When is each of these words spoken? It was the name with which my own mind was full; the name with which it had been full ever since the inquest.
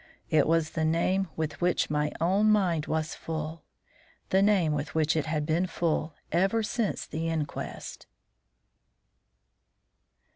It 0.31 0.47
was 0.47 0.71
the 0.71 0.83
name 0.83 1.27
with 1.35 1.61
which 1.61 1.91
my 1.91 2.11
own 2.19 2.49
mind 2.49 2.87
was 2.87 3.13
full; 3.13 3.65
the 4.29 4.41
name 4.41 4.73
with 4.73 4.95
which 4.95 5.15
it 5.15 5.27
had 5.27 5.45
been 5.45 5.67
full 5.67 6.15
ever 6.31 6.63
since 6.63 7.05
the 7.05 7.29
inquest. 7.29 8.07